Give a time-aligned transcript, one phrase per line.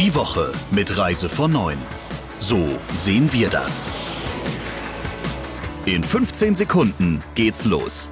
[0.00, 1.76] Die Woche mit Reise von 9.
[2.38, 3.92] So sehen wir das.
[5.84, 8.10] In 15 Sekunden geht's los.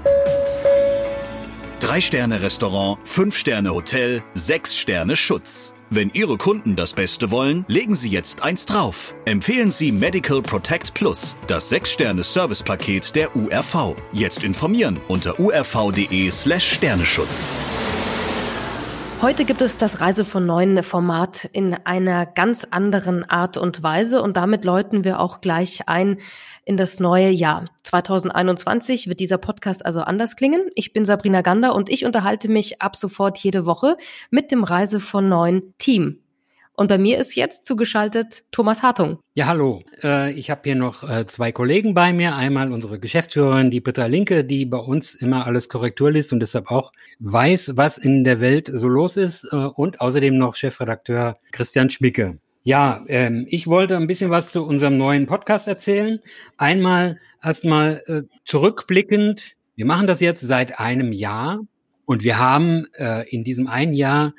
[1.81, 5.73] Drei Sterne Restaurant, fünf Sterne Hotel, sechs Sterne Schutz.
[5.89, 9.15] Wenn Ihre Kunden das Beste wollen, legen Sie jetzt eins drauf.
[9.25, 13.97] Empfehlen Sie Medical Protect Plus, das 6-Sterne-Service-Paket der URV.
[14.13, 17.57] Jetzt informieren unter urv.de slash Sterneschutz.
[19.21, 24.23] Heute gibt es das Reise von neuen Format in einer ganz anderen Art und Weise
[24.23, 26.19] und damit läuten wir auch gleich ein
[26.65, 27.65] in das neue Jahr.
[27.83, 30.71] 2021 wird dieser Podcast also anders klingen.
[30.77, 33.97] Ich bin Sabrina Gander und ich unterhalte mich ab sofort jede Woche
[34.31, 36.21] mit dem Reise von neuen Team.
[36.79, 39.19] Und bei mir ist jetzt zugeschaltet Thomas Hartung.
[39.35, 39.83] Ja, hallo.
[40.05, 42.37] Äh, ich habe hier noch äh, zwei Kollegen bei mir.
[42.37, 46.71] Einmal unsere Geschäftsführerin, die Britta Linke, die bei uns immer alles Korrektur liest und deshalb
[46.71, 49.49] auch weiß, was in der Welt so los ist.
[49.51, 52.39] Äh, und außerdem noch Chefredakteur Christian Schmicke.
[52.63, 56.21] Ja, ähm, ich wollte ein bisschen was zu unserem neuen Podcast erzählen.
[56.59, 59.57] Einmal erstmal äh, zurückblickend.
[59.75, 61.59] Wir machen das jetzt seit einem Jahr
[62.05, 64.33] und wir haben äh, in diesem einen Jahr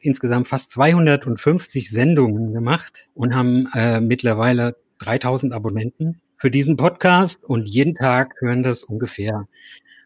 [0.00, 7.68] insgesamt fast 250 Sendungen gemacht und haben äh, mittlerweile 3000 Abonnenten für diesen Podcast und
[7.68, 9.46] jeden Tag hören das ungefähr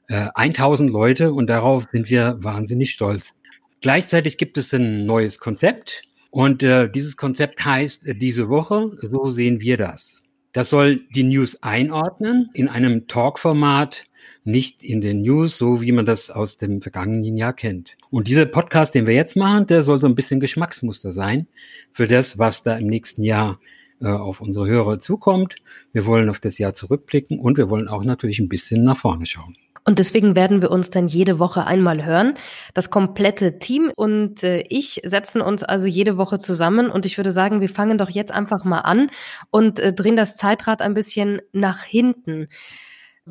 [0.08, 3.40] äh, 1000 Leute und darauf sind wir wahnsinnig stolz.
[3.80, 9.30] Gleichzeitig gibt es ein neues Konzept und äh, dieses Konzept heißt äh, diese Woche, so
[9.30, 10.22] sehen wir das.
[10.52, 14.04] Das soll die News einordnen in einem Talk-Format,
[14.50, 17.96] nicht in den News, so wie man das aus dem vergangenen Jahr kennt.
[18.10, 21.46] Und dieser Podcast, den wir jetzt machen, der soll so ein bisschen Geschmacksmuster sein
[21.92, 23.60] für das, was da im nächsten Jahr
[24.00, 25.56] äh, auf unsere Hörer zukommt.
[25.92, 29.26] Wir wollen auf das Jahr zurückblicken und wir wollen auch natürlich ein bisschen nach vorne
[29.26, 29.56] schauen.
[29.84, 32.34] Und deswegen werden wir uns dann jede Woche einmal hören.
[32.74, 37.30] Das komplette Team und äh, ich setzen uns also jede Woche zusammen und ich würde
[37.30, 39.10] sagen, wir fangen doch jetzt einfach mal an
[39.50, 42.48] und äh, drehen das Zeitrad ein bisschen nach hinten.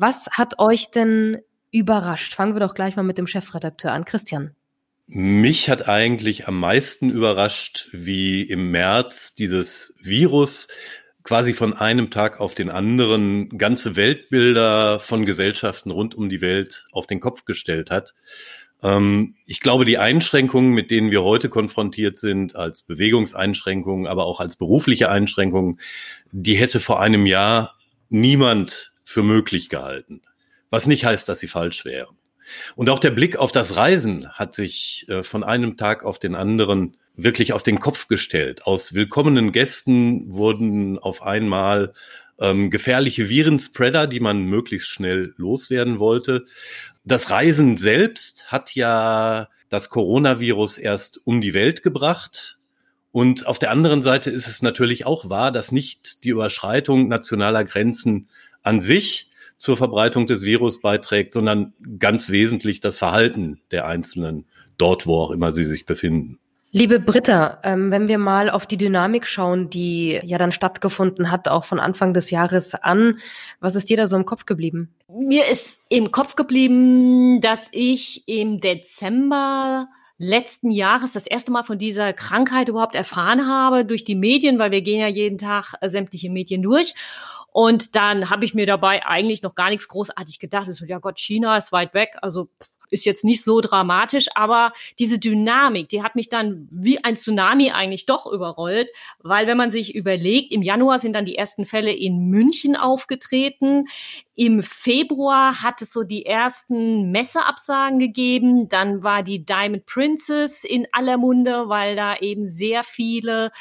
[0.00, 2.32] Was hat euch denn überrascht?
[2.32, 4.06] Fangen wir doch gleich mal mit dem Chefredakteur an.
[4.06, 4.56] Christian.
[5.06, 10.68] Mich hat eigentlich am meisten überrascht, wie im März dieses Virus
[11.22, 16.86] quasi von einem Tag auf den anderen ganze Weltbilder von Gesellschaften rund um die Welt
[16.92, 18.14] auf den Kopf gestellt hat.
[18.82, 24.40] Ähm, ich glaube, die Einschränkungen, mit denen wir heute konfrontiert sind, als Bewegungseinschränkungen, aber auch
[24.40, 25.78] als berufliche Einschränkungen,
[26.32, 27.76] die hätte vor einem Jahr
[28.08, 30.22] niemand für möglich gehalten.
[30.70, 32.16] Was nicht heißt, dass sie falsch wären.
[32.74, 36.34] Und auch der Blick auf das Reisen hat sich äh, von einem Tag auf den
[36.34, 38.66] anderen wirklich auf den Kopf gestellt.
[38.66, 41.92] Aus willkommenen Gästen wurden auf einmal
[42.40, 46.46] ähm, gefährliche Virenspreader, die man möglichst schnell loswerden wollte.
[47.04, 52.58] Das Reisen selbst hat ja das Coronavirus erst um die Welt gebracht.
[53.12, 57.64] Und auf der anderen Seite ist es natürlich auch wahr, dass nicht die Überschreitung nationaler
[57.64, 58.28] Grenzen
[58.62, 64.46] an sich zur Verbreitung des Virus beiträgt, sondern ganz wesentlich das Verhalten der Einzelnen
[64.78, 66.38] dort, wo auch immer sie sich befinden.
[66.72, 71.48] Liebe Britta, ähm, wenn wir mal auf die Dynamik schauen, die ja dann stattgefunden hat,
[71.48, 73.18] auch von Anfang des Jahres an,
[73.58, 74.94] was ist dir da so im Kopf geblieben?
[75.08, 81.78] Mir ist im Kopf geblieben, dass ich im Dezember letzten Jahres das erste Mal von
[81.78, 85.88] dieser Krankheit überhaupt erfahren habe durch die Medien, weil wir gehen ja jeden Tag äh,
[85.88, 86.94] sämtliche Medien durch.
[87.52, 90.72] Und dann habe ich mir dabei eigentlich noch gar nichts großartig gedacht.
[90.72, 92.48] So, ja Gott, China ist weit weg, also
[92.90, 97.70] ist jetzt nicht so dramatisch, aber diese Dynamik, die hat mich dann wie ein Tsunami
[97.70, 98.90] eigentlich doch überrollt,
[99.20, 103.86] weil wenn man sich überlegt, im Januar sind dann die ersten Fälle in München aufgetreten,
[104.34, 110.86] im Februar hat es so die ersten Messeabsagen gegeben, dann war die Diamond Princess in
[110.92, 113.52] aller Munde, weil da eben sehr viele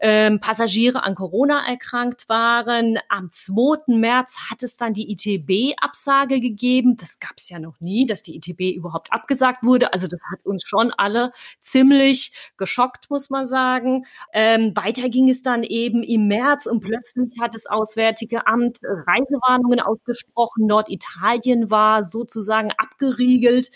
[0.00, 2.98] ähm, Passagiere an Corona erkrankt waren.
[3.08, 3.94] Am 2.
[3.96, 6.96] März hat es dann die ITB-Absage gegeben.
[6.96, 9.92] Das gab es ja noch nie, dass die ITB überhaupt abgesagt wurde.
[9.92, 14.04] Also das hat uns schon alle ziemlich geschockt, muss man sagen.
[14.32, 19.80] Ähm, weiter ging es dann eben im März und plötzlich hat das Auswärtige Amt Reisewarnungen
[19.80, 20.66] ausgesprochen.
[20.66, 23.70] Norditalien war sozusagen abgeriegelt.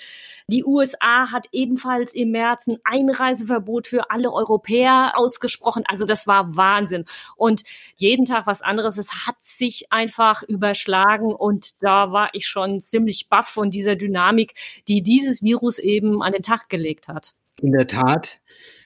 [0.50, 5.84] Die USA hat ebenfalls im März ein Einreiseverbot für alle Europäer ausgesprochen.
[5.86, 7.04] Also das war Wahnsinn.
[7.36, 7.62] Und
[7.94, 8.98] jeden Tag was anderes.
[8.98, 14.54] Es hat sich einfach überschlagen und da war ich schon ziemlich baff von dieser Dynamik,
[14.88, 17.36] die dieses Virus eben an den Tag gelegt hat.
[17.62, 18.40] In der Tat.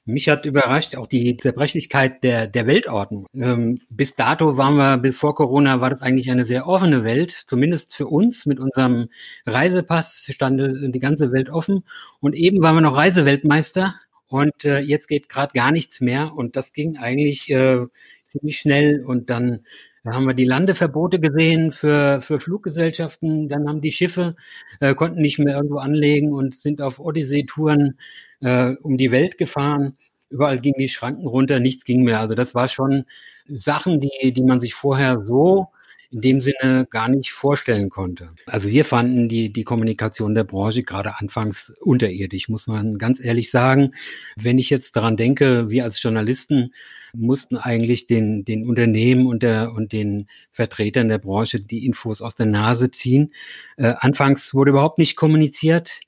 [0.06, 3.26] Mich hat überrascht auch die Zerbrechlichkeit der, der Weltordnung.
[3.34, 7.30] Ähm, bis dato waren wir, bis vor Corona war das eigentlich eine sehr offene Welt,
[7.30, 8.44] zumindest für uns.
[8.44, 9.08] Mit unserem
[9.46, 10.60] Reisepass stand
[10.94, 11.84] die ganze Welt offen.
[12.20, 13.94] Und eben waren wir noch Reiseweltmeister
[14.28, 17.86] und äh, jetzt geht gerade gar nichts mehr und das ging eigentlich äh,
[18.24, 19.64] ziemlich schnell und dann
[20.04, 23.48] da haben wir die Landeverbote gesehen für, für Fluggesellschaften.
[23.48, 24.36] Dann haben die Schiffe,
[24.80, 27.98] äh, konnten nicht mehr irgendwo anlegen und sind auf Odyssee-Touren
[28.40, 29.96] äh, um die Welt gefahren.
[30.28, 32.20] Überall gingen die Schranken runter, nichts ging mehr.
[32.20, 33.06] Also das war schon
[33.46, 35.68] Sachen, die, die man sich vorher so
[36.10, 38.30] in dem Sinne gar nicht vorstellen konnte.
[38.46, 43.50] Also wir fanden die, die Kommunikation der Branche gerade anfangs unterirdisch, muss man ganz ehrlich
[43.50, 43.92] sagen.
[44.36, 46.72] Wenn ich jetzt daran denke, wir als Journalisten
[47.14, 52.34] mussten eigentlich den, den Unternehmen und, der, und den Vertretern der Branche die Infos aus
[52.34, 53.32] der Nase ziehen.
[53.76, 56.00] Äh, anfangs wurde überhaupt nicht kommuniziert.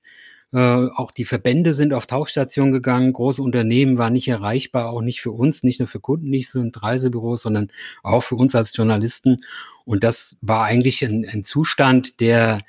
[0.56, 3.12] Äh, auch die Verbände sind auf Tauchstationen gegangen.
[3.12, 6.66] Große Unternehmen waren nicht erreichbar, auch nicht für uns, nicht nur für Kunden, nicht so
[6.74, 7.70] Reisebüros, sondern
[8.02, 9.44] auch für uns als Journalisten.
[9.84, 12.62] Und das war eigentlich ein, ein Zustand, der,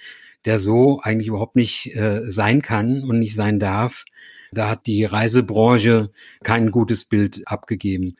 [0.43, 4.03] der so eigentlich überhaupt nicht äh, sein kann und nicht sein darf.
[4.51, 6.11] Da hat die Reisebranche
[6.43, 8.17] kein gutes Bild abgegeben.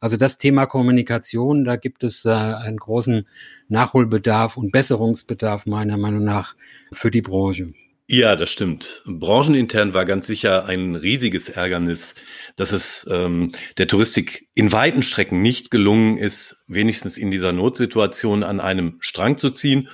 [0.00, 3.26] Also das Thema Kommunikation, da gibt es äh, einen großen
[3.68, 6.56] Nachholbedarf und Besserungsbedarf meiner Meinung nach
[6.90, 7.74] für die Branche.
[8.12, 9.04] Ja, das stimmt.
[9.06, 12.16] Branchenintern war ganz sicher ein riesiges Ärgernis,
[12.56, 18.42] dass es ähm, der Touristik in weiten Strecken nicht gelungen ist, wenigstens in dieser Notsituation
[18.42, 19.90] an einem Strang zu ziehen.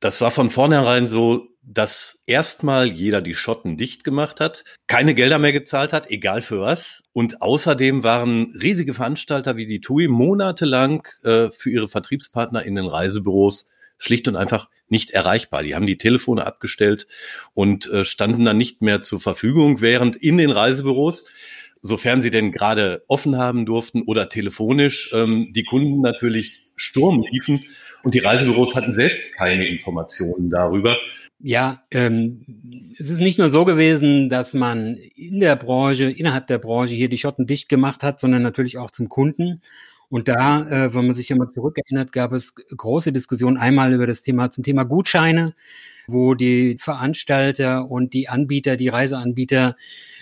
[0.00, 5.38] Das war von vornherein so, dass erstmal jeder die Schotten dicht gemacht hat, keine Gelder
[5.38, 7.02] mehr gezahlt hat, egal für was.
[7.12, 12.86] Und außerdem waren riesige Veranstalter wie die TUI monatelang äh, für ihre Vertriebspartner in den
[12.86, 13.68] Reisebüros
[13.98, 15.62] schlicht und einfach nicht erreichbar.
[15.62, 17.06] Die haben die Telefone abgestellt
[17.54, 21.28] und äh, standen dann nicht mehr zur Verfügung, während in den Reisebüros,
[21.80, 27.64] sofern sie denn gerade offen haben durften oder telefonisch, ähm, die Kunden natürlich Sturm liefen
[28.02, 30.96] und die Reisebüros hatten selbst keine Informationen darüber.
[31.40, 32.42] Ja, ähm,
[32.98, 37.08] es ist nicht nur so gewesen, dass man in der Branche, innerhalb der Branche hier
[37.08, 39.62] die Schotten dicht gemacht hat, sondern natürlich auch zum Kunden.
[40.10, 44.22] Und da, äh, wenn man sich mal zurückerinnert, gab es große Diskussionen einmal über das
[44.22, 45.54] Thema zum Thema Gutscheine,
[46.06, 49.76] wo die Veranstalter und die Anbieter, die Reiseanbieter,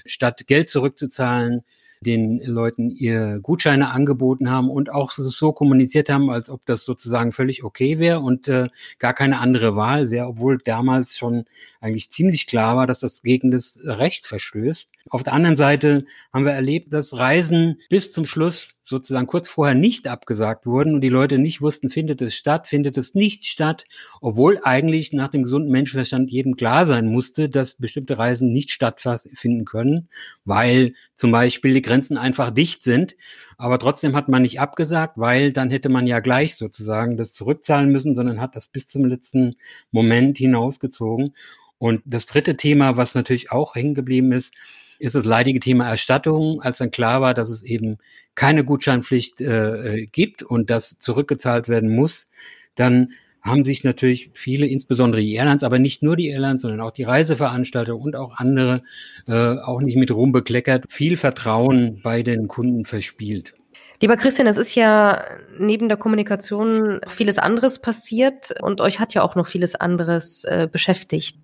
[0.05, 1.63] statt Geld zurückzuzahlen,
[2.01, 7.33] den Leuten ihr Gutscheine angeboten haben und auch so kommuniziert haben, als ob das sozusagen
[7.33, 8.69] völlig okay wäre und äh,
[8.99, 11.45] gar keine andere Wahl wäre, obwohl damals schon
[11.81, 14.91] eigentlich ziemlich klar war, dass das gegen das Recht verstößt.
[15.11, 19.75] Auf der anderen Seite haben wir erlebt, dass Reisen bis zum Schluss sozusagen kurz vorher
[19.75, 23.85] nicht abgesagt wurden und die Leute nicht wussten, findet es statt, findet es nicht statt,
[24.21, 29.65] obwohl eigentlich nach dem gesunden Menschenverstand jedem klar sein musste, dass bestimmte Reisen nicht stattfinden
[29.65, 30.09] können,
[30.45, 33.17] weil zum Beispiel die Grenzen einfach dicht sind.
[33.59, 37.91] Aber trotzdem hat man nicht abgesagt, weil dann hätte man ja gleich sozusagen das zurückzahlen
[37.91, 39.57] müssen, sondern hat das bis zum letzten
[39.91, 41.35] Moment hinausgezogen.
[41.79, 44.55] Und das dritte Thema, was natürlich auch hängen geblieben ist,
[44.99, 47.99] ist das leidige Thema Erstattung, als dann klar war, dass es eben
[48.35, 52.29] keine Gutscheinpflicht äh, äh, gibt und das zurückgezahlt werden muss,
[52.75, 53.13] dann
[53.43, 57.05] haben sich natürlich viele, insbesondere die Airlines, aber nicht nur die Airlines, sondern auch die
[57.05, 58.83] Reiseveranstalter und auch andere,
[59.29, 63.55] äh, auch nicht mit Ruhm bekleckert, viel Vertrauen bei den Kunden verspielt.
[64.03, 65.23] Lieber Christian, es ist ja
[65.59, 70.69] neben der Kommunikation vieles anderes passiert und euch hat ja auch noch vieles anderes äh,
[70.71, 71.39] beschäftigt.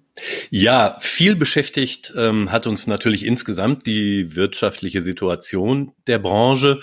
[0.51, 6.81] Ja, viel beschäftigt ähm, hat uns natürlich insgesamt die wirtschaftliche Situation der Branche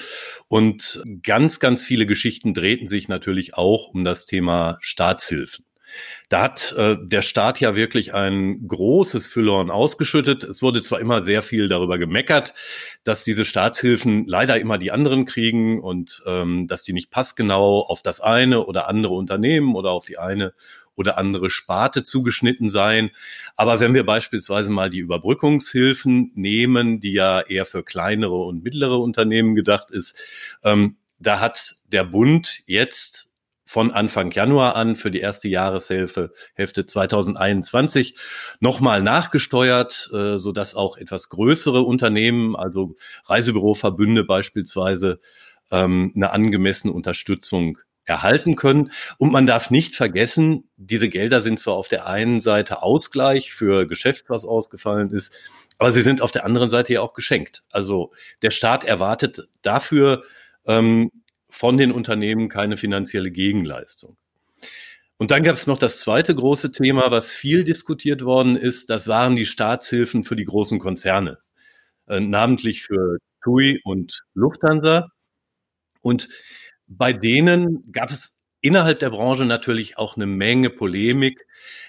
[0.48, 5.66] und ganz, ganz viele Geschichten drehten sich natürlich auch um das Thema Staatshilfen.
[6.30, 10.44] Da hat äh, der Staat ja wirklich ein großes Füllhorn ausgeschüttet.
[10.44, 12.54] Es wurde zwar immer sehr viel darüber gemeckert,
[13.04, 18.02] dass diese Staatshilfen leider immer die anderen kriegen und ähm, dass die nicht passgenau auf
[18.04, 20.54] das eine oder andere Unternehmen oder auf die eine
[21.00, 23.10] oder andere Sparte zugeschnitten seien.
[23.56, 29.00] Aber wenn wir beispielsweise mal die Überbrückungshilfen nehmen, die ja eher für kleinere und mittlere
[29.00, 30.22] Unternehmen gedacht ist,
[30.64, 33.30] ähm, da hat der Bund jetzt
[33.64, 38.16] von Anfang Januar an für die erste Jahreshälfte Hälfte 2021
[38.60, 45.20] nochmal nachgesteuert, äh, so dass auch etwas größere Unternehmen, also Reisebüroverbünde beispielsweise,
[45.72, 47.78] ähm, eine angemessene Unterstützung
[48.10, 48.92] erhalten können.
[49.18, 53.88] Und man darf nicht vergessen, diese Gelder sind zwar auf der einen Seite Ausgleich für
[53.88, 55.38] Geschäft, was ausgefallen ist,
[55.78, 57.64] aber sie sind auf der anderen Seite ja auch geschenkt.
[57.72, 58.12] Also
[58.42, 60.24] der Staat erwartet dafür
[60.66, 61.12] ähm,
[61.50, 64.18] von den Unternehmen keine finanzielle Gegenleistung.
[65.18, 68.90] Und dann gab es noch das zweite große Thema, was viel diskutiert worden ist.
[68.90, 71.40] Das waren die Staatshilfen für die großen Konzerne,
[72.08, 75.10] äh, namentlich für TUI und Lufthansa.
[76.02, 76.30] Und
[76.90, 81.46] bei denen gab es innerhalb der Branche natürlich auch eine Menge Polemik,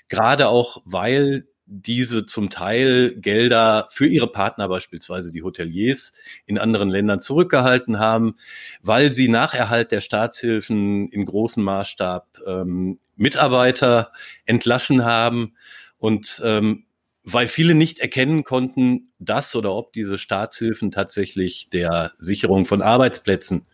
[0.08, 6.12] gerade auch weil diese zum Teil Gelder für ihre Partner, beispielsweise die Hoteliers
[6.44, 8.34] in anderen Ländern zurückgehalten haben,
[8.82, 14.12] weil sie nach Erhalt der Staatshilfen in großem Maßstab ähm, Mitarbeiter
[14.46, 15.54] entlassen haben
[15.98, 16.86] und ähm,
[17.22, 23.66] weil viele nicht erkennen konnten, dass oder ob diese Staatshilfen tatsächlich der Sicherung von Arbeitsplätzen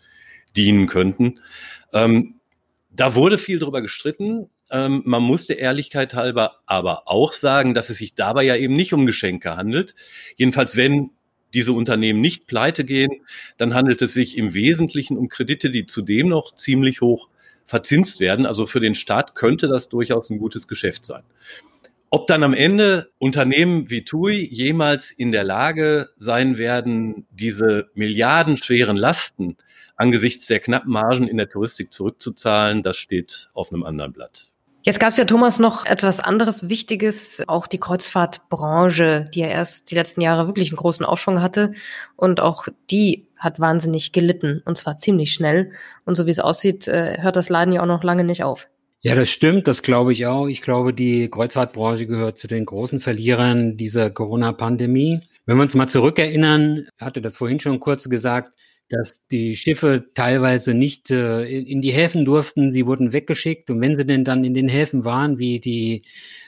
[0.57, 1.41] dienen könnten.
[1.93, 2.37] Ähm,
[2.91, 4.49] da wurde viel drüber gestritten.
[4.71, 8.93] Ähm, man musste Ehrlichkeit halber aber auch sagen, dass es sich dabei ja eben nicht
[8.93, 9.95] um Geschenke handelt.
[10.37, 11.11] Jedenfalls, wenn
[11.55, 13.23] diese Unternehmen nicht pleite gehen,
[13.57, 17.29] dann handelt es sich im Wesentlichen um Kredite, die zudem noch ziemlich hoch
[17.65, 18.47] verzinst werden.
[18.47, 21.23] Also für den Staat könnte das durchaus ein gutes Geschäft sein.
[22.11, 28.97] Ob dann am Ende Unternehmen wie TUI jemals in der Lage sein werden, diese milliardenschweren
[28.97, 29.57] Lasten
[29.97, 34.53] angesichts der knappen Margen in der Touristik zurückzuzahlen, das steht auf einem anderen Blatt.
[34.87, 39.91] Jetzt gab es ja, Thomas, noch etwas anderes Wichtiges, auch die Kreuzfahrtbranche, die ja erst
[39.91, 41.73] die letzten Jahre wirklich einen großen Aufschwung hatte.
[42.15, 45.73] Und auch die hat wahnsinnig gelitten, und zwar ziemlich schnell.
[46.05, 48.69] Und so wie es aussieht, äh, hört das Leiden ja auch noch lange nicht auf.
[49.01, 50.47] Ja, das stimmt, das glaube ich auch.
[50.47, 55.21] Ich glaube, die Kreuzfahrtbranche gehört zu den großen Verlierern dieser Corona-Pandemie.
[55.47, 58.53] Wenn wir uns mal zurückerinnern, hatte das vorhin schon kurz gesagt,
[58.89, 63.97] dass die Schiffe teilweise nicht äh, in, die Häfen durften, sie wurden weggeschickt und wenn
[63.97, 66.03] sie denn dann in den Häfen waren, wie die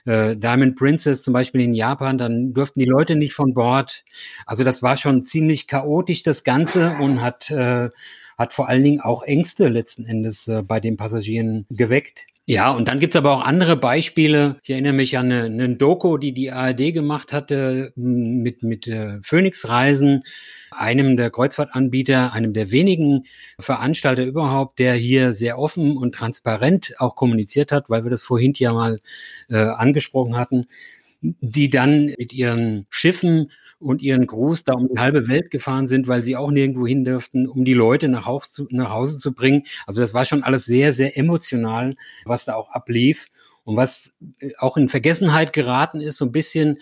[0.05, 4.05] äh, Diamond Princess zum Beispiel in Japan, dann durften die Leute nicht von Bord.
[4.47, 7.91] Also das war schon ziemlich chaotisch das Ganze und hat äh,
[8.39, 12.27] hat vor allen Dingen auch Ängste letzten Endes äh, bei den Passagieren geweckt.
[12.51, 14.57] Ja, und dann gibt's aber auch andere Beispiele.
[14.63, 19.19] Ich erinnere mich an eine, eine Doku, die die ARD gemacht hatte mit, mit äh,
[19.23, 20.25] Phoenix-Reisen,
[20.71, 23.27] einem der Kreuzfahrtanbieter, einem der wenigen
[23.61, 28.55] Veranstalter überhaupt, der hier sehr offen und transparent auch kommuniziert hat, weil wir das vorhin
[28.57, 29.01] ja mal
[29.51, 30.69] äh, angesprochen hatten,
[31.21, 36.09] die dann mit ihren Schiffen und ihren Gruß da um die halbe Welt gefahren sind,
[36.09, 39.35] weil sie auch nirgendwo hin dürften, um die Leute nach, Haus zu, nach Hause zu
[39.35, 39.65] bringen.
[39.87, 43.29] Also das war schon alles sehr, sehr emotional, was da auch ablief.
[43.65, 46.79] Und was äh, auch in Vergessenheit geraten ist, so ein bisschen,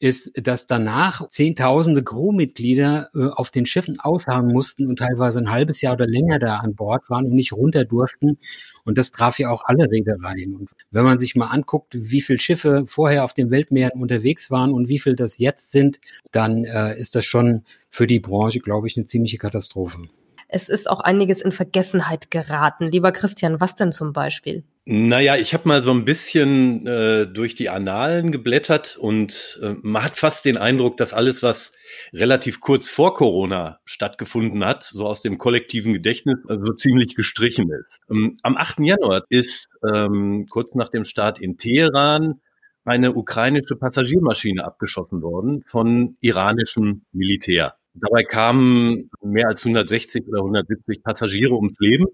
[0.00, 5.80] ist, dass danach Zehntausende Crewmitglieder äh, auf den Schiffen ausharren mussten und teilweise ein halbes
[5.80, 8.38] Jahr oder länger da an Bord waren und nicht runter durften.
[8.84, 10.54] Und das traf ja auch alle Reedereien.
[10.54, 14.72] Und wenn man sich mal anguckt, wie viele Schiffe vorher auf den Weltmeeren unterwegs waren
[14.72, 16.00] und wie viel das jetzt sind,
[16.30, 20.08] dann äh, ist das schon für die Branche, glaube ich, eine ziemliche Katastrophe.
[20.48, 22.86] Es ist auch einiges in Vergessenheit geraten.
[22.86, 24.64] Lieber Christian, was denn zum Beispiel?
[24.86, 30.02] Naja, ich habe mal so ein bisschen äh, durch die Annalen geblättert und äh, man
[30.02, 31.74] hat fast den Eindruck, dass alles, was
[32.14, 38.00] relativ kurz vor Corona stattgefunden hat, so aus dem kollektiven Gedächtnis, also ziemlich gestrichen ist.
[38.10, 38.78] Ähm, am 8.
[38.80, 42.40] Januar ist ähm, kurz nach dem Start in Teheran
[42.86, 47.74] eine ukrainische Passagiermaschine abgeschossen worden von iranischem Militär.
[47.94, 52.06] Dabei kamen mehr als 160 oder 170 Passagiere ums Leben.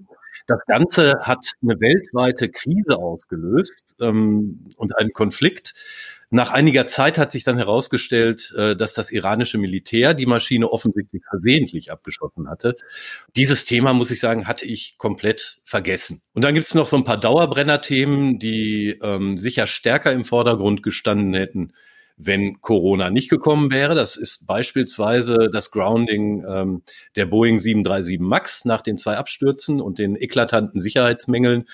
[0.47, 5.75] Das Ganze hat eine weltweite Krise ausgelöst ähm, und einen Konflikt.
[6.31, 11.23] Nach einiger Zeit hat sich dann herausgestellt, äh, dass das iranische Militär die Maschine offensichtlich
[11.29, 12.77] versehentlich abgeschossen hatte.
[13.37, 16.23] Dieses Thema, muss ich sagen, hatte ich komplett vergessen.
[16.33, 20.83] Und dann gibt es noch so ein paar Dauerbrenner-Themen, die ähm, sicher stärker im Vordergrund
[20.83, 21.73] gestanden hätten
[22.17, 23.95] wenn Corona nicht gekommen wäre.
[23.95, 26.83] Das ist beispielsweise das Grounding ähm,
[27.17, 31.69] der Boeing 737 MAX nach den zwei Abstürzen und den eklatanten Sicherheitsmängeln.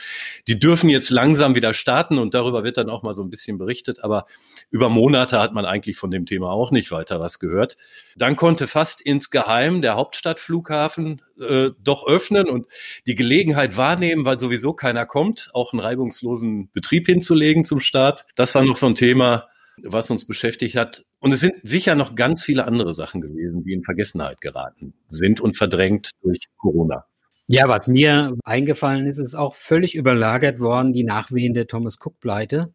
[0.48, 3.58] Die dürfen jetzt langsam wieder starten und darüber wird dann auch mal so ein bisschen
[3.58, 4.02] berichtet.
[4.02, 4.26] Aber
[4.70, 7.76] über Monate hat man eigentlich von dem Thema auch nicht weiter was gehört.
[8.16, 12.66] Dann konnte fast insgeheim der Hauptstadtflughafen äh, doch öffnen und
[13.06, 18.24] die Gelegenheit wahrnehmen, weil sowieso keiner kommt, auch einen reibungslosen Betrieb hinzulegen zum Start.
[18.36, 19.48] Das war noch so ein Thema,
[19.84, 21.04] was uns beschäftigt hat.
[21.18, 25.40] Und es sind sicher noch ganz viele andere Sachen gewesen, die in Vergessenheit geraten sind
[25.40, 27.06] und verdrängt durch Corona.
[27.46, 32.72] Ja, was mir eingefallen ist, ist auch völlig überlagert worden, die Nachwehen der Thomas Cook-Pleite,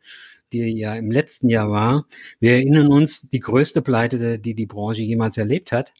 [0.51, 2.07] die ja im letzten Jahr war.
[2.39, 5.93] Wir erinnern uns, die größte Pleite, die die Branche jemals erlebt hat.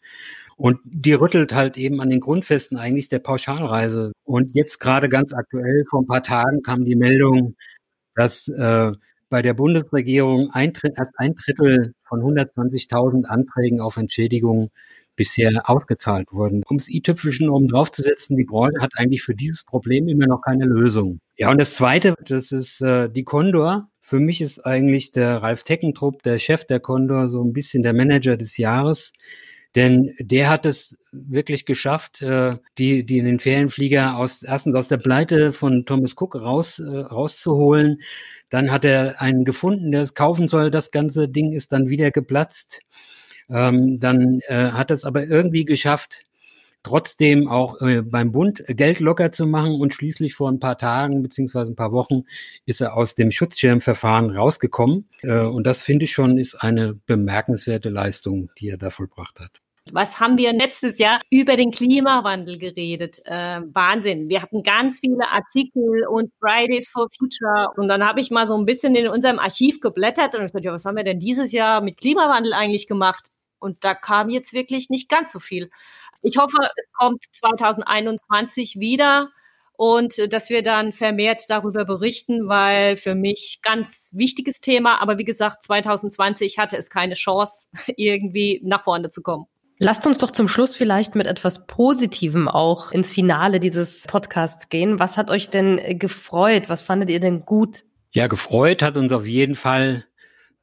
[0.58, 4.12] Und die rüttelt halt eben an den Grundfesten eigentlich der Pauschalreise.
[4.24, 7.56] Und jetzt gerade ganz aktuell, vor ein paar Tagen kam die Meldung,
[8.16, 8.92] dass äh,
[9.30, 14.72] bei der Bundesregierung ein, erst ein Drittel von 120.000 Anträgen auf Entschädigung
[15.16, 16.62] bisher ausgezahlt wurden.
[16.68, 20.28] Um das i-Tüpfelchen oben drauf zu setzen, die Branche hat eigentlich für dieses Problem immer
[20.28, 21.20] noch keine Lösung.
[21.38, 23.90] Ja, und das Zweite, das ist äh, die Condor.
[24.02, 27.94] Für mich ist eigentlich der Ralf Teckentrupp, der Chef der Condor, so ein bisschen der
[27.94, 29.14] Manager des Jahres.
[29.76, 34.88] Denn der hat es wirklich geschafft, äh, die, die in den Ferienflieger aus, erstens aus
[34.88, 38.00] der Pleite von Thomas Cook raus, äh, rauszuholen,
[38.50, 40.72] Dann hat er einen gefunden, der es kaufen soll.
[40.72, 42.82] Das ganze Ding ist dann wieder geplatzt.
[43.50, 46.24] Ähm, dann äh, hat es aber irgendwie geschafft,
[46.86, 51.24] trotzdem auch äh, beim Bund Geld locker zu machen und schließlich vor ein paar Tagen
[51.24, 52.24] beziehungsweise ein paar Wochen
[52.66, 55.10] ist er aus dem Schutzschirmverfahren rausgekommen.
[55.22, 59.65] Äh, und das finde ich schon ist eine bemerkenswerte Leistung, die er da vollbracht hat.
[59.92, 63.22] Was haben wir letztes Jahr über den Klimawandel geredet?
[63.26, 64.30] Äh, Wahnsinn.
[64.30, 67.70] Wir hatten ganz viele Artikel und Fridays for Future.
[67.78, 70.74] Und dann habe ich mal so ein bisschen in unserem Archiv geblättert und gesagt, ja,
[70.74, 73.30] was haben wir denn dieses Jahr mit Klimawandel eigentlich gemacht?
[73.60, 75.70] Und da kam jetzt wirklich nicht ganz so viel.
[76.24, 79.30] Ich hoffe, es kommt 2021 wieder
[79.74, 85.00] und äh, dass wir dann vermehrt darüber berichten, weil für mich ganz wichtiges Thema.
[85.00, 89.46] Aber wie gesagt, 2020 hatte es keine Chance, irgendwie nach vorne zu kommen.
[89.78, 95.00] Lasst uns doch zum Schluss vielleicht mit etwas Positivem auch ins Finale dieses Podcasts gehen.
[95.00, 96.70] Was hat euch denn äh, gefreut?
[96.70, 97.84] Was fandet ihr denn gut?
[98.12, 100.06] Ja, gefreut hat uns auf jeden Fall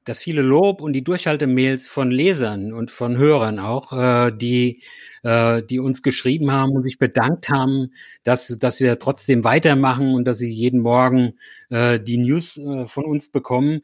[0.04, 4.82] das viele Lob und die Durchhaltemails von Lesern und von Hörern auch, äh, die,
[5.22, 7.92] äh, die uns geschrieben haben und sich bedankt haben,
[8.24, 11.34] dass, dass wir trotzdem weitermachen und dass sie jeden Morgen
[11.70, 13.82] äh, die News äh, von uns bekommen.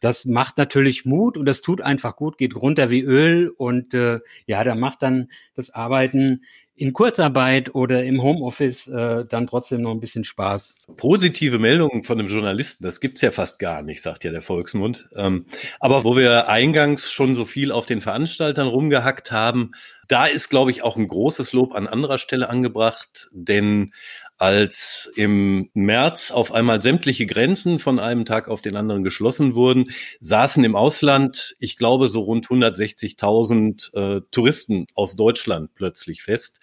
[0.00, 4.20] Das macht natürlich Mut und das tut einfach gut, geht runter wie Öl und äh,
[4.46, 6.42] ja, da macht dann das Arbeiten
[6.80, 10.76] in Kurzarbeit oder im Homeoffice äh, dann trotzdem noch ein bisschen Spaß.
[10.96, 15.06] Positive Meldungen von einem Journalisten, das gibt's ja fast gar nicht, sagt ja der Volksmund.
[15.14, 15.44] Ähm,
[15.78, 19.72] aber wo wir eingangs schon so viel auf den Veranstaltern rumgehackt haben,
[20.08, 23.92] da ist, glaube ich, auch ein großes Lob an anderer Stelle angebracht, denn
[24.40, 29.90] als im März auf einmal sämtliche Grenzen von einem Tag auf den anderen geschlossen wurden,
[30.20, 36.62] saßen im Ausland, ich glaube, so rund 160.000 äh, Touristen aus Deutschland plötzlich fest.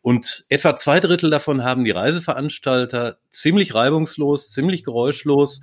[0.00, 5.60] Und etwa zwei Drittel davon haben die Reiseveranstalter ziemlich reibungslos, ziemlich geräuschlos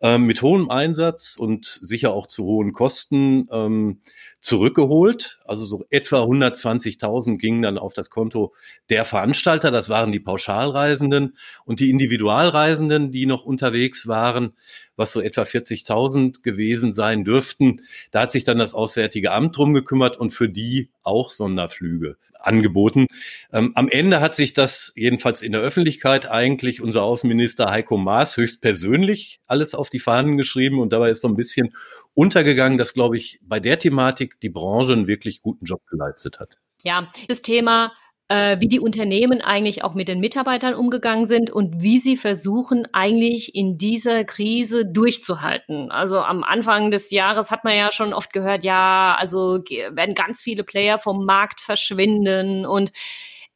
[0.00, 4.00] ähm, mit hohem Einsatz und sicher auch zu hohen Kosten ähm,
[4.40, 5.38] zurückgeholt.
[5.44, 8.54] Also so etwa 120.000 gingen dann auf das Konto
[8.88, 9.70] der Veranstalter.
[9.70, 14.54] Das waren die Pauschalreisenden und die Individualreisenden, die noch unterwegs waren,
[14.96, 17.82] was so etwa 40.000 gewesen sein dürften.
[18.10, 23.06] Da hat sich dann das Auswärtige Amt drum gekümmert und für die auch Sonderflüge angeboten.
[23.52, 28.36] Ähm, am Ende hat sich das jedenfalls in der Öffentlichkeit eigentlich unser Außenminister Heiko Maas
[28.36, 31.74] höchstpersönlich alles auf die Fahnen geschrieben und dabei ist so ein bisschen
[32.14, 36.58] untergegangen, dass, glaube ich, bei der Thematik die Branche einen wirklich guten Job geleistet hat.
[36.82, 37.92] Ja, das Thema
[38.30, 42.86] äh, wie die Unternehmen eigentlich auch mit den Mitarbeitern umgegangen sind und wie sie versuchen,
[42.92, 45.90] eigentlich in dieser Krise durchzuhalten.
[45.90, 49.58] Also am Anfang des Jahres hat man ja schon oft gehört, ja, also
[49.90, 52.92] werden ganz viele Player vom Markt verschwinden und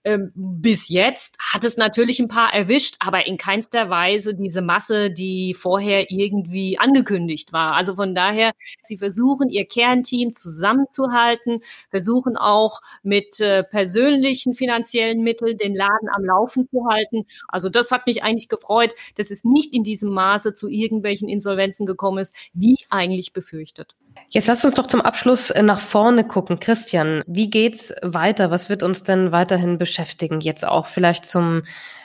[0.05, 5.11] ähm, bis jetzt hat es natürlich ein paar erwischt, aber in keinster Weise diese Masse,
[5.11, 7.75] die vorher irgendwie angekündigt war.
[7.75, 15.57] Also von daher, sie versuchen ihr Kernteam zusammenzuhalten, versuchen auch mit äh, persönlichen finanziellen Mitteln
[15.57, 17.25] den Laden am Laufen zu halten.
[17.49, 21.87] Also das hat mich eigentlich gefreut, dass es nicht in diesem Maße zu irgendwelchen Insolvenzen
[21.87, 23.95] gekommen ist, wie eigentlich befürchtet.
[24.29, 26.59] Jetzt lass uns doch zum Abschluss äh, nach vorne gucken.
[26.59, 28.51] Christian, wie geht's weiter?
[28.51, 30.41] Was wird uns denn weiterhin beschäftigen?
[30.41, 31.63] Jetzt auch vielleicht zum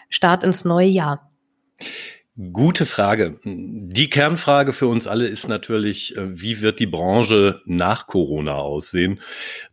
[0.10, 1.32] Start ins neue Jahr.
[2.54, 3.38] Gute Frage.
[3.43, 9.19] Die Kernfrage für uns alle ist natürlich, äh, wie wird die Branche nach Corona aussehen?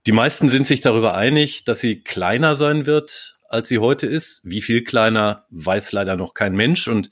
[0.05, 4.41] Die meisten sind sich darüber einig, dass sie kleiner sein wird, als sie heute ist.
[4.43, 6.89] Wie viel kleiner, weiß leider noch kein Mensch.
[6.89, 7.11] Und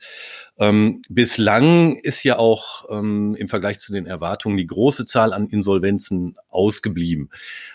[0.57, 5.49] ähm, bislang ist ja auch ähm, im Vergleich zu den Erwartungen die große Zahl an
[5.49, 7.31] Insolvenzen ausgeblieben.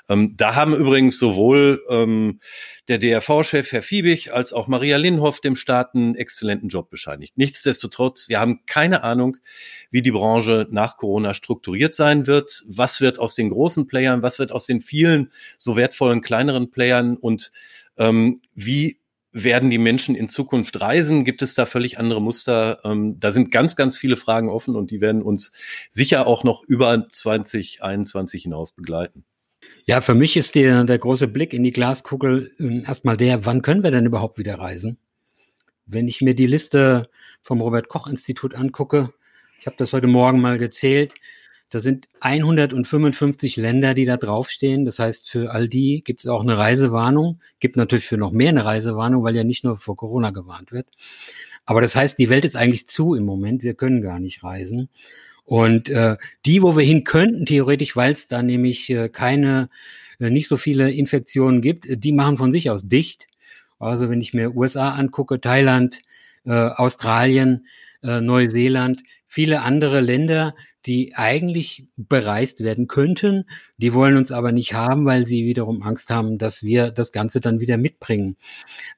[0.07, 2.39] Ähm, da haben übrigens sowohl ähm,
[2.87, 7.37] der DRV-Chef Herr Fiebig als auch Maria Linhoff dem Staat einen exzellenten Job bescheinigt.
[7.37, 9.37] Nichtsdestotrotz, wir haben keine Ahnung,
[9.91, 12.63] wie die Branche nach Corona strukturiert sein wird.
[12.65, 17.17] Was wird aus den großen Playern, was wird aus den vielen so wertvollen kleineren Playern
[17.17, 17.51] und
[17.97, 18.99] ähm, wie
[19.31, 21.23] werden die Menschen in Zukunft reisen?
[21.23, 22.79] Gibt es da völlig andere Muster?
[22.83, 25.51] Ähm, da sind ganz, ganz viele Fragen offen und die werden uns
[25.89, 29.25] sicher auch noch über 2021 hinaus begleiten.
[29.85, 33.61] Ja, für mich ist der, der große Blick in die Glaskugel ähm, erstmal der, wann
[33.61, 34.97] können wir denn überhaupt wieder reisen?
[35.85, 37.09] Wenn ich mir die Liste
[37.41, 39.13] vom Robert Koch Institut angucke,
[39.59, 41.15] ich habe das heute Morgen mal gezählt,
[41.69, 44.85] da sind 155 Länder, die da draufstehen.
[44.85, 47.39] Das heißt, für all die gibt es auch eine Reisewarnung.
[47.59, 50.87] Gibt natürlich für noch mehr eine Reisewarnung, weil ja nicht nur vor Corona gewarnt wird.
[51.65, 53.61] Aber das heißt, die Welt ist eigentlich zu im Moment.
[53.61, 54.89] Wir können gar nicht reisen.
[55.45, 59.69] Und äh, die, wo wir hin könnten, theoretisch, weil es da nämlich äh, keine,
[60.19, 63.27] äh, nicht so viele Infektionen gibt, die machen von sich aus dicht.
[63.77, 65.99] Also wenn ich mir USA angucke, Thailand,
[66.45, 67.67] äh, Australien,
[68.03, 73.45] äh, Neuseeland, viele andere Länder, die eigentlich bereist werden könnten.
[73.77, 77.39] Die wollen uns aber nicht haben, weil sie wiederum Angst haben, dass wir das Ganze
[77.39, 78.37] dann wieder mitbringen.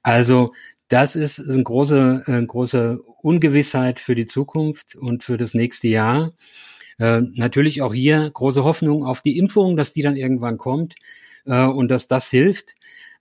[0.03, 0.53] Also
[0.87, 6.33] das ist eine große, eine große Ungewissheit für die Zukunft und für das nächste Jahr.
[6.99, 10.95] Äh, natürlich auch hier große Hoffnung auf die Impfung, dass die dann irgendwann kommt
[11.45, 12.75] äh, und dass das hilft.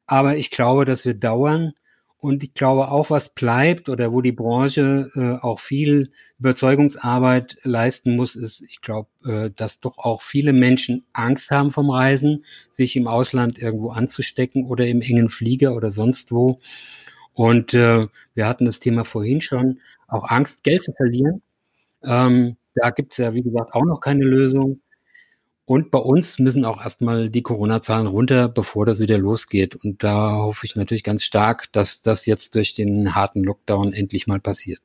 [0.07, 1.73] Aber ich glaube, das wird dauern.
[2.21, 8.15] Und ich glaube auch, was bleibt oder wo die Branche äh, auch viel Überzeugungsarbeit leisten
[8.15, 12.95] muss, ist, ich glaube, äh, dass doch auch viele Menschen Angst haben vom Reisen, sich
[12.97, 16.61] im Ausland irgendwo anzustecken oder im engen Flieger oder sonst wo.
[17.33, 21.41] Und äh, wir hatten das Thema vorhin schon, auch Angst, Geld zu verlieren.
[22.03, 24.81] Ähm, da gibt es ja, wie gesagt, auch noch keine Lösung.
[25.71, 29.77] Und bei uns müssen auch erstmal die Corona-Zahlen runter, bevor das wieder losgeht.
[29.77, 34.27] Und da hoffe ich natürlich ganz stark, dass das jetzt durch den harten Lockdown endlich
[34.27, 34.81] mal passiert.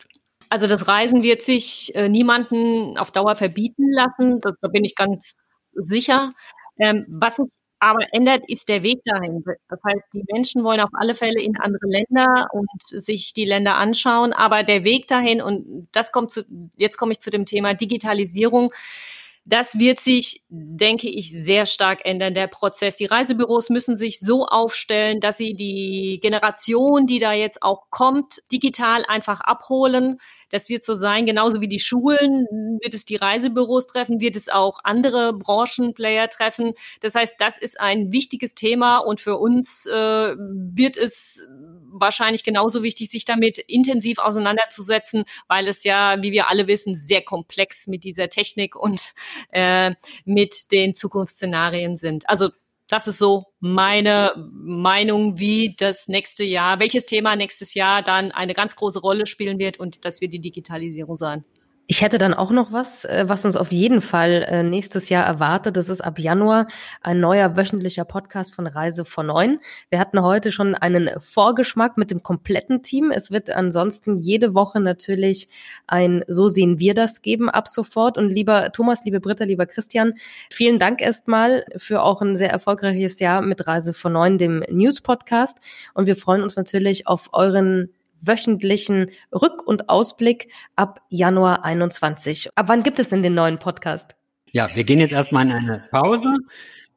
[0.49, 4.39] Also das Reisen wird sich äh, niemanden auf Dauer verbieten lassen.
[4.41, 5.33] Da, da bin ich ganz
[5.73, 6.33] sicher.
[6.77, 9.43] Ähm, was sich aber ändert, ist der Weg dahin.
[9.67, 13.77] Das heißt, die Menschen wollen auf alle Fälle in andere Länder und sich die Länder
[13.77, 14.33] anschauen.
[14.33, 16.43] Aber der Weg dahin, und das kommt zu,
[16.77, 18.71] jetzt komme ich zu dem Thema Digitalisierung,
[19.45, 22.97] das wird sich, denke ich, sehr stark ändern, der Prozess.
[22.97, 28.41] Die Reisebüros müssen sich so aufstellen, dass sie die Generation, die da jetzt auch kommt,
[28.51, 30.17] digital einfach abholen.
[30.55, 32.47] Das wird so sein, genauso wie die Schulen
[32.81, 36.75] wird es die Reisebüros treffen, wird es auch andere Branchenplayer treffen.
[37.01, 39.91] Das heißt, das ist ein wichtiges Thema und für uns äh,
[40.37, 41.45] wird es
[41.91, 47.21] wahrscheinlich genauso wichtig, sich damit intensiv auseinanderzusetzen, weil es ja, wie wir alle wissen, sehr
[47.21, 49.13] komplex mit dieser Technik und
[49.51, 49.91] äh,
[50.23, 52.29] mit den Zukunftsszenarien sind.
[52.29, 52.51] Also
[52.87, 58.53] das ist so meine Meinung, wie das nächste Jahr, welches Thema nächstes Jahr dann eine
[58.53, 61.43] ganz große Rolle spielen wird und das wird die Digitalisierung sein.
[61.87, 65.23] Ich hätte dann auch noch was, äh, was uns auf jeden Fall äh, nächstes Jahr
[65.23, 65.77] erwartet.
[65.77, 66.65] Das ist ab Januar
[67.01, 69.59] ein neuer wöchentlicher Podcast von Reise vor Neun.
[69.91, 73.11] Wir hatten heute schon einen Vorgeschmack mit dem kompletten Team.
[73.11, 75.47] Es wird ansonsten jede Woche natürlich
[75.85, 78.17] ein So sehen wir das geben ab sofort.
[78.17, 80.13] Und lieber Thomas, liebe Britta, lieber Christian,
[80.51, 85.01] vielen Dank erstmal für auch ein sehr erfolgreiches Jahr mit Reise vor Neun, dem News
[85.01, 85.59] Podcast.
[85.93, 87.91] Und wir freuen uns natürlich auf euren
[88.25, 92.49] wöchentlichen Rück- und Ausblick ab Januar 21.
[92.55, 94.15] Ab wann gibt es denn den neuen Podcast?
[94.51, 96.38] Ja, wir gehen jetzt erstmal in eine Pause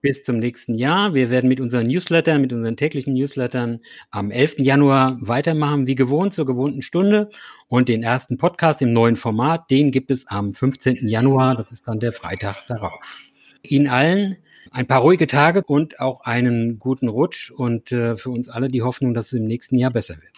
[0.01, 1.15] bis zum nächsten Jahr.
[1.15, 4.59] Wir werden mit unseren Newslettern, mit unseren täglichen Newslettern am 11.
[4.59, 7.31] Januar weitermachen, wie gewohnt, zur gewohnten Stunde.
[7.67, 11.09] Und den ersten Podcast im neuen Format, den gibt es am 15.
[11.09, 11.57] Januar.
[11.57, 13.29] Das ist dann der Freitag darauf.
[13.63, 14.37] Ihnen allen
[14.71, 18.83] ein paar ruhige Tage und auch einen guten Rutsch und äh, für uns alle die
[18.83, 20.38] Hoffnung, dass es im nächsten Jahr besser wird.